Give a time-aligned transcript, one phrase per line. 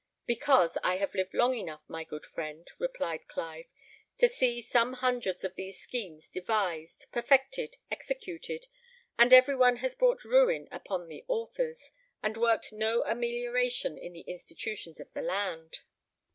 [0.25, 3.67] "Because I have lived long enough, my good friend," replied Clive,
[4.17, 8.65] "to see some hundreds of these schemes devised, perfected, executed,
[9.19, 11.91] and every one has brought ruin upon the authors,
[12.23, 15.81] and worked no amelioration in the institutions of the land."